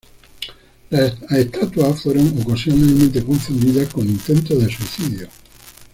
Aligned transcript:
Las 0.89 1.13
estatuas 1.31 2.01
fueron 2.01 2.33
ocasionalmente 2.43 3.23
confundidas 3.23 3.93
con 3.93 4.09
intentos 4.09 4.57
de 4.59 4.65
suicidio. 4.71 5.29